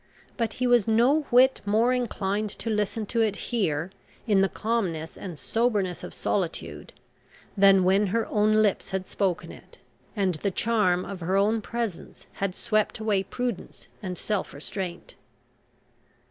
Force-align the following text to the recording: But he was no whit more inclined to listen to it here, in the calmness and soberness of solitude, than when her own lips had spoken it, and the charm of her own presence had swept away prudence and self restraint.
But 0.35 0.53
he 0.53 0.65
was 0.65 0.87
no 0.87 1.27
whit 1.29 1.61
more 1.63 1.93
inclined 1.93 2.49
to 2.49 2.71
listen 2.71 3.05
to 3.05 3.21
it 3.21 3.35
here, 3.35 3.91
in 4.25 4.41
the 4.41 4.49
calmness 4.49 5.15
and 5.15 5.37
soberness 5.37 6.03
of 6.03 6.11
solitude, 6.11 6.91
than 7.55 7.83
when 7.83 8.07
her 8.07 8.25
own 8.25 8.55
lips 8.63 8.89
had 8.89 9.05
spoken 9.05 9.51
it, 9.51 9.77
and 10.15 10.33
the 10.41 10.49
charm 10.49 11.05
of 11.05 11.19
her 11.19 11.37
own 11.37 11.61
presence 11.61 12.25
had 12.41 12.55
swept 12.55 12.97
away 12.97 13.21
prudence 13.21 13.87
and 14.01 14.17
self 14.17 14.55
restraint. 14.55 15.13